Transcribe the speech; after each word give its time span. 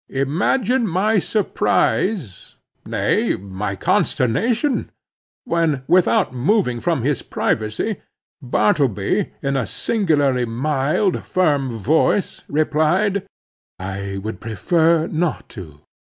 Imagine 0.09 0.87
my 0.87 1.19
surprise, 1.19 2.55
nay, 2.87 3.35
my 3.35 3.75
consternation, 3.75 4.89
when 5.45 5.83
without 5.87 6.33
moving 6.33 6.79
from 6.79 7.03
his 7.03 7.21
privacy, 7.21 8.01
Bartleby 8.41 9.31
in 9.43 9.55
a 9.55 9.67
singularly 9.67 10.45
mild, 10.47 11.23
firm 11.23 11.69
voice, 11.71 12.41
replied, 12.47 13.27
"I 13.77 14.19
would 14.23 14.39
prefer 14.39 15.05
not 15.05 15.47
to." 15.49 15.81